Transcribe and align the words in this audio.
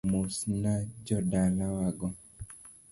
Mosna 0.09 0.73
jo 1.05 1.17
dalawago. 1.31 2.07